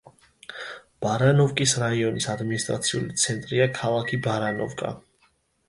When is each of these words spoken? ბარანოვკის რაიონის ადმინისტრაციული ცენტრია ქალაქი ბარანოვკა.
ბარანოვკის 1.05 1.75
რაიონის 1.83 2.27
ადმინისტრაციული 2.35 3.21
ცენტრია 3.27 3.71
ქალაქი 3.79 4.23
ბარანოვკა. 4.31 4.95